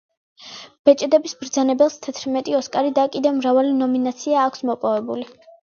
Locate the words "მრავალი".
3.45-3.79